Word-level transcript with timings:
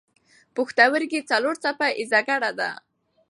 پوښتورګی 0.55 1.21
څلور 1.29 1.55
څپه 1.63 1.87
ایزه 1.99 2.19
ګړه 2.27 2.51
ده. 2.59 2.71